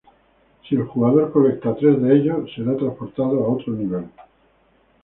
Si 0.67 0.73
el 0.77 0.87
jugador 0.87 1.31
colecta 1.31 1.75
tres 1.75 2.01
de 2.01 2.15
ellos, 2.17 2.49
será 2.55 2.75
transportado 2.75 3.43
a 3.45 3.49
otro 3.53 3.71
nivel. 3.71 4.09